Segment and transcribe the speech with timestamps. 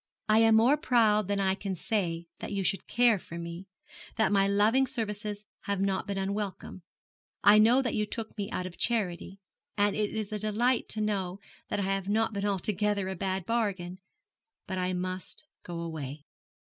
[0.27, 3.67] I am more proud than I can say that you should care for me
[4.15, 6.81] that my loving services have not been unwelcome.
[7.43, 9.37] I know that you took me out of charity;
[9.77, 13.45] and it is a delight to know that I have not been altogether a bad
[13.45, 13.99] bargain.
[14.65, 16.25] But I must go away.'